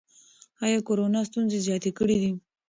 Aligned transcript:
ایا 0.63 0.79
کورونا 0.87 1.21
ستونزې 1.29 1.59
زیاتې 1.65 1.91
کړي 1.97 2.17
دي؟ 2.21 2.31